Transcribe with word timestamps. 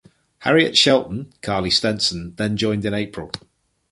Harriet 0.39 0.75
Shelton 0.75 1.31
(Carley 1.43 1.69
Stenson) 1.69 2.33
then 2.37 2.57
joined 2.57 2.85
in 2.85 2.93
April. 2.95 3.29